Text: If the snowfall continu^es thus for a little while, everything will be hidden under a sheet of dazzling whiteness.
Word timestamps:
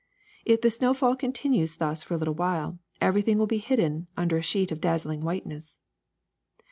If 0.45 0.61
the 0.61 0.71
snowfall 0.71 1.15
continu^es 1.15 1.77
thus 1.77 2.01
for 2.01 2.15
a 2.15 2.17
little 2.17 2.33
while, 2.33 2.79
everything 2.99 3.37
will 3.37 3.45
be 3.45 3.59
hidden 3.59 4.07
under 4.17 4.35
a 4.37 4.41
sheet 4.41 4.71
of 4.71 4.81
dazzling 4.81 5.21
whiteness. 5.21 5.77